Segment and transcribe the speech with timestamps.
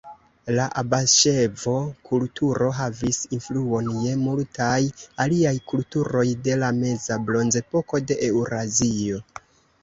[0.53, 4.79] La abaŝevo-kulturo havis influon je multaj
[5.27, 9.23] aliaj kulturoj de la Meza Bronzepoko de Eŭrazio.